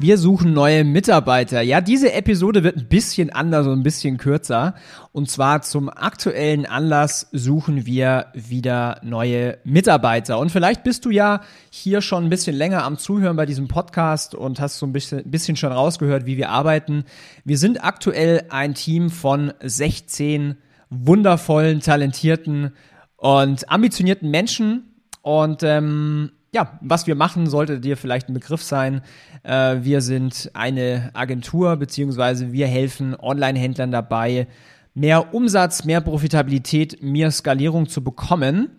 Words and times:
Wir 0.00 0.18
suchen 0.18 0.52
neue 0.52 0.84
Mitarbeiter. 0.84 1.62
Ja, 1.62 1.80
diese 1.80 2.12
Episode 2.12 2.64
wird 2.64 2.76
ein 2.76 2.88
bisschen 2.88 3.30
anders 3.30 3.66
und 3.66 3.72
ein 3.78 3.82
bisschen 3.82 4.18
kürzer. 4.18 4.74
Und 5.12 5.30
zwar 5.30 5.62
zum 5.62 5.88
aktuellen 5.88 6.66
Anlass 6.66 7.28
suchen 7.32 7.86
wir 7.86 8.26
wieder 8.34 9.00
neue 9.02 9.58
Mitarbeiter. 9.64 10.38
Und 10.38 10.50
vielleicht 10.50 10.82
bist 10.82 11.04
du 11.04 11.10
ja 11.10 11.40
hier 11.70 12.02
schon 12.02 12.24
ein 12.24 12.30
bisschen 12.30 12.56
länger 12.56 12.82
am 12.82 12.98
Zuhören 12.98 13.36
bei 13.36 13.46
diesem 13.46 13.68
Podcast 13.68 14.34
und 14.34 14.60
hast 14.60 14.78
so 14.78 14.86
ein 14.86 14.92
bisschen, 14.92 15.30
bisschen 15.30 15.56
schon 15.56 15.72
rausgehört, 15.72 16.26
wie 16.26 16.36
wir 16.36 16.50
arbeiten. 16.50 17.04
Wir 17.44 17.56
sind 17.56 17.82
aktuell 17.82 18.46
ein 18.50 18.74
Team 18.74 19.10
von 19.10 19.52
16 19.62 20.56
wundervollen, 20.90 21.80
talentierten 21.80 22.74
und 23.16 23.70
ambitionierten 23.70 24.30
Menschen. 24.30 24.90
Und 25.22 25.62
ähm, 25.62 26.32
ja, 26.54 26.78
was 26.80 27.08
wir 27.08 27.16
machen, 27.16 27.48
sollte 27.48 27.80
dir 27.80 27.96
vielleicht 27.96 28.28
ein 28.28 28.34
Begriff 28.34 28.62
sein. 28.62 29.02
Äh, 29.42 29.78
wir 29.80 30.00
sind 30.00 30.50
eine 30.54 31.10
Agentur, 31.12 31.76
beziehungsweise 31.76 32.52
wir 32.52 32.68
helfen 32.68 33.16
Online-Händlern 33.18 33.90
dabei, 33.90 34.46
mehr 34.94 35.34
Umsatz, 35.34 35.84
mehr 35.84 36.00
Profitabilität, 36.00 37.02
mehr 37.02 37.32
Skalierung 37.32 37.88
zu 37.88 38.04
bekommen. 38.04 38.70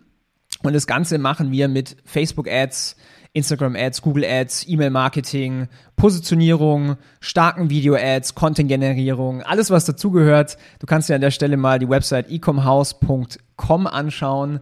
Und 0.64 0.74
das 0.74 0.88
Ganze 0.88 1.18
machen 1.18 1.52
wir 1.52 1.68
mit 1.68 1.98
Facebook-Ads, 2.06 2.96
Instagram-Ads, 3.34 4.02
Google-Ads, 4.02 4.70
E-Mail-Marketing, 4.70 5.68
Positionierung, 5.98 6.96
starken 7.20 7.70
Video-Ads, 7.70 8.36
Content-Generierung, 8.36 9.42
alles 9.42 9.70
was 9.70 9.84
dazugehört. 9.84 10.58
Du 10.80 10.86
kannst 10.86 11.10
dir 11.10 11.16
an 11.16 11.22
der 11.22 11.32
Stelle 11.32 11.58
mal 11.58 11.78
die 11.78 11.90
Website 11.90 12.32
ecomhouse.com 12.32 13.86
anschauen 13.86 14.62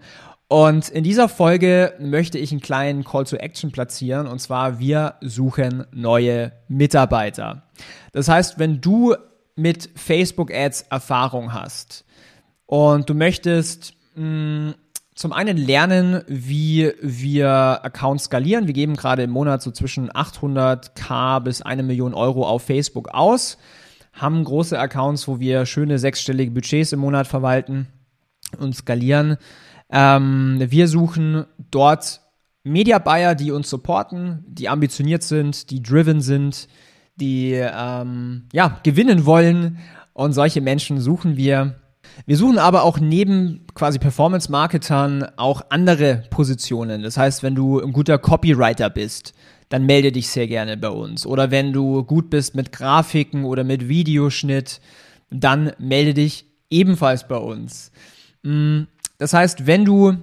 und 0.54 0.90
in 0.90 1.04
dieser 1.04 1.30
Folge 1.30 1.96
möchte 1.98 2.38
ich 2.38 2.52
einen 2.52 2.62
kleinen 2.62 3.04
Call 3.04 3.24
to 3.24 3.38
Action 3.38 3.72
platzieren 3.72 4.28
und 4.28 4.38
zwar 4.38 4.78
wir 4.78 5.16
suchen 5.22 5.88
neue 5.92 6.52
Mitarbeiter. 6.68 7.64
Das 8.12 8.28
heißt, 8.28 8.60
wenn 8.60 8.80
du 8.80 9.16
mit 9.56 9.90
Facebook 9.96 10.54
Ads 10.54 10.84
Erfahrung 10.92 11.54
hast 11.54 12.06
und 12.68 13.10
du 13.10 13.16
möchtest 13.16 13.96
mh, 14.14 14.26
mm, 14.26 14.76
zum 15.16 15.34
einen 15.34 15.58
lernen, 15.58 16.22
wie 16.28 16.92
wir 17.02 17.84
Accounts 17.84 18.26
skalieren. 18.26 18.68
Wir 18.68 18.76
geben 18.76 18.96
gerade 18.96 19.24
im 19.24 19.32
Monat 19.32 19.64
so 19.64 19.72
zwischen 19.72 20.12
800k 20.12 21.40
bis 21.40 21.64
eine 21.64 21.82
Million 21.82 22.14
Euro 22.14 22.48
auf 22.48 22.62
Facebook 22.62 23.08
aus, 23.08 23.58
haben 24.12 24.44
große 24.44 24.78
Accounts, 24.78 25.28
wo 25.28 25.40
wir 25.40 25.66
schöne 25.66 25.98
sechsstellige 25.98 26.52
Budgets 26.52 26.92
im 26.92 27.00
Monat 27.00 27.26
verwalten 27.26 27.88
und 28.60 28.76
skalieren. 28.76 29.38
Ähm, 29.92 30.58
wir 30.60 30.88
suchen 30.88 31.46
dort 31.72 32.22
Media 32.64 33.00
Buyer, 33.00 33.36
die 33.36 33.52
uns 33.52 33.70
supporten, 33.70 34.46
die 34.48 34.70
ambitioniert 34.70 35.24
sind, 35.24 35.70
die 35.70 35.82
driven 35.82 36.22
sind, 36.22 36.68
die 37.16 37.54
ähm, 37.54 38.46
ja 38.54 38.80
gewinnen 38.84 39.26
wollen 39.26 39.80
und 40.14 40.34
solche 40.34 40.62
Menschen 40.62 41.00
suchen 41.00 41.38
wir. 41.38 41.76
Wir 42.26 42.38
suchen 42.38 42.60
aber 42.60 42.84
auch 42.84 43.00
neben 43.00 43.66
quasi 43.74 44.00
Performance-Marketern 44.00 45.26
auch 45.36 45.64
andere 45.70 46.24
Positionen. 46.30 47.02
Das 47.02 47.18
heißt, 47.18 47.44
wenn 47.44 47.56
du 47.56 47.82
ein 47.82 47.92
guter 47.92 48.18
Copywriter 48.18 48.90
bist, 48.90 49.34
dann 49.70 49.86
melde 49.86 50.12
dich 50.12 50.30
sehr 50.30 50.48
gerne 50.48 50.78
bei 50.78 50.90
uns. 50.90 51.26
Oder 51.26 51.50
wenn 51.50 51.74
du 51.74 52.04
gut 52.04 52.30
bist 52.30 52.56
mit 52.56 52.72
Grafiken 52.72 53.46
oder 53.46 53.64
mit 53.64 53.88
Videoschnitt, 53.88 54.80
dann 55.32 55.72
melde 55.80 56.14
dich 56.14 56.46
ebenfalls 56.70 57.28
bei 57.28 57.38
uns. 57.38 57.92
Mm, 58.44 58.84
das 59.24 59.34
heißt, 59.34 59.68
wenn 59.68 59.86
du 59.86 60.18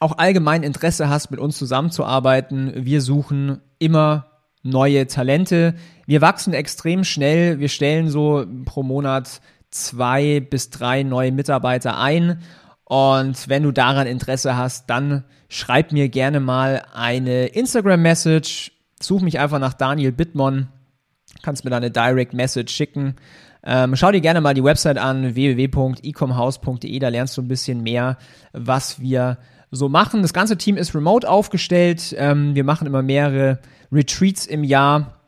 auch 0.00 0.16
allgemein 0.16 0.62
Interesse 0.62 1.10
hast, 1.10 1.30
mit 1.30 1.38
uns 1.38 1.58
zusammenzuarbeiten, 1.58 2.72
wir 2.74 3.02
suchen 3.02 3.60
immer 3.78 4.30
neue 4.62 5.06
Talente. 5.06 5.74
Wir 6.06 6.22
wachsen 6.22 6.54
extrem 6.54 7.04
schnell. 7.04 7.58
Wir 7.58 7.68
stellen 7.68 8.08
so 8.08 8.46
pro 8.64 8.82
Monat 8.82 9.42
zwei 9.70 10.40
bis 10.40 10.70
drei 10.70 11.02
neue 11.02 11.32
Mitarbeiter 11.32 11.98
ein. 11.98 12.40
Und 12.84 13.46
wenn 13.50 13.62
du 13.62 13.72
daran 13.72 14.06
Interesse 14.06 14.56
hast, 14.56 14.88
dann 14.88 15.24
schreib 15.50 15.92
mir 15.92 16.08
gerne 16.08 16.40
mal 16.40 16.82
eine 16.94 17.48
Instagram-Message. 17.48 18.72
Such 19.02 19.20
mich 19.20 19.38
einfach 19.38 19.58
nach 19.58 19.74
Daniel 19.74 20.12
Bittmann. 20.12 20.68
Kannst 21.42 21.64
mir 21.64 21.70
da 21.70 21.76
eine 21.76 21.90
Direct 21.90 22.32
Message 22.32 22.74
schicken. 22.74 23.16
Ähm, 23.64 23.96
schau 23.96 24.12
dir 24.12 24.20
gerne 24.20 24.40
mal 24.40 24.54
die 24.54 24.64
Website 24.64 24.98
an, 24.98 25.34
www.ecomhouse.de, 25.34 26.98
da 26.98 27.08
lernst 27.08 27.36
du 27.36 27.42
ein 27.42 27.48
bisschen 27.48 27.82
mehr, 27.82 28.18
was 28.52 29.00
wir 29.00 29.38
so 29.70 29.88
machen. 29.88 30.22
Das 30.22 30.32
ganze 30.32 30.56
Team 30.56 30.76
ist 30.76 30.94
remote 30.94 31.28
aufgestellt. 31.28 32.14
Ähm, 32.18 32.54
wir 32.54 32.64
machen 32.64 32.86
immer 32.86 33.02
mehrere 33.02 33.58
Retreats 33.90 34.46
im 34.46 34.64
Jahr. 34.64 35.20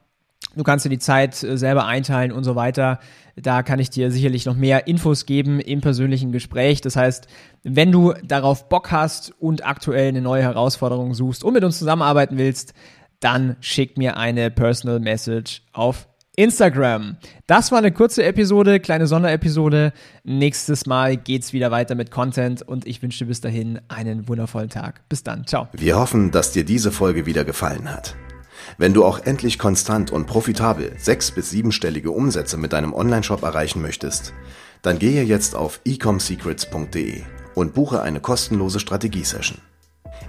Du 0.55 0.63
kannst 0.63 0.85
dir 0.85 0.91
die 0.91 0.99
Zeit 0.99 1.43
äh, 1.43 1.57
selber 1.59 1.87
einteilen 1.87 2.33
und 2.33 2.45
so 2.45 2.57
weiter. 2.57 2.99
Da 3.37 3.63
kann 3.63 3.79
ich 3.79 3.91
dir 3.91 4.11
sicherlich 4.11 4.47
noch 4.47 4.57
mehr 4.57 4.87
Infos 4.87 5.27
geben 5.27 5.61
im 5.61 5.81
persönlichen 5.81 6.33
Gespräch. 6.33 6.81
Das 6.81 6.97
heißt, 6.97 7.27
wenn 7.63 7.93
du 7.93 8.15
darauf 8.25 8.69
Bock 8.69 8.91
hast 8.91 9.35
und 9.39 9.67
aktuell 9.67 10.09
eine 10.09 10.23
neue 10.23 10.43
Herausforderung 10.43 11.13
suchst 11.13 11.45
und 11.45 11.53
mit 11.53 11.65
uns 11.65 11.79
zusammenarbeiten 11.79 12.39
willst, 12.39 12.73
dann 13.21 13.57
schick 13.61 13.99
mir 13.99 14.17
eine 14.17 14.51
Personal 14.51 15.01
Message 15.01 15.63
auf 15.73 16.09
Instagram. 16.37 17.17
Das 17.47 17.73
war 17.73 17.79
eine 17.79 17.93
kurze 17.93 18.23
Episode, 18.23 18.79
kleine 18.79 19.07
Sonderepisode. 19.07 19.93
Nächstes 20.23 20.87
Mal 20.87 21.17
geht's 21.17 21.55
wieder 21.55 21.71
weiter 21.71 21.95
mit 21.95 22.11
Content 22.11 22.61
und 22.63 22.87
ich 22.87 23.03
wünsche 23.03 23.25
dir 23.25 23.29
bis 23.29 23.41
dahin 23.41 23.81
einen 23.89 24.29
wundervollen 24.29 24.69
Tag. 24.69 25.01
Bis 25.09 25.23
dann. 25.23 25.47
Ciao. 25.47 25.69
Wir 25.73 25.99
hoffen, 25.99 26.31
dass 26.31 26.53
dir 26.53 26.65
diese 26.65 26.93
Folge 26.93 27.25
wieder 27.25 27.45
gefallen 27.45 27.91
hat. 27.91 28.15
Wenn 28.79 28.93
du 28.93 29.05
auch 29.05 29.21
endlich 29.25 29.59
konstant 29.59 30.11
und 30.11 30.27
profitabel 30.27 30.93
sechs- 30.99 31.31
bis 31.31 31.51
siebenstellige 31.51 32.11
Umsätze 32.11 32.59
mit 32.59 32.75
deinem 32.75 32.93
Onlineshop 32.93 33.43
erreichen 33.43 33.81
möchtest, 33.81 34.35
dann 34.83 34.99
gehe 34.99 35.23
jetzt 35.23 35.55
auf 35.55 35.81
ecomsecrets.de 35.85 37.23
und 37.55 37.73
buche 37.73 38.03
eine 38.03 38.21
kostenlose 38.21 38.79
Strategiesession. 38.79 39.59